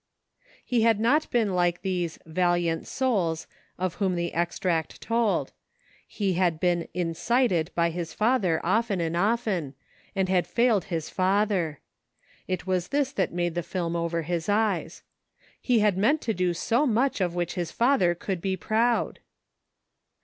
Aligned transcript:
He 0.65 0.81
had 0.81 0.99
not 0.99 1.29
been 1.29 1.53
like 1.53 1.83
these 1.83 2.17
"valiant 2.25 2.87
souls" 2.87 3.45
of 3.77 3.93
whom 4.01 4.15
the 4.15 4.33
extract 4.33 4.99
told; 4.99 5.51
he 6.07 6.33
had 6.33 6.59
been" 6.59 6.87
incited" 7.05 7.69
by 7.75 7.91
his 7.91 8.11
father 8.11 8.59
often 8.63 8.99
and 8.99 9.15
often, 9.15 9.75
and 10.15 10.27
he 10.27 10.33
had 10.33 10.47
failed 10.47 10.85
his 10.85 11.11
father! 11.11 11.81
It 12.47 12.65
was 12.65 12.87
this 12.87 13.11
that 13.11 13.31
made 13.31 13.53
the 13.53 13.61
film 13.61 13.95
over 13.95 14.23
his 14.23 14.49
eyes. 14.49 15.03
He 15.61 15.81
had 15.81 15.99
meant 15.99 16.21
to 16.21 16.33
do 16.33 16.55
so 16.55 16.87
much 16.87 17.21
of 17.21 17.35
which 17.35 17.53
his 17.53 17.71
father 17.71 18.15
could 18.15 18.41
be 18.41 18.57
proud. 18.57 19.19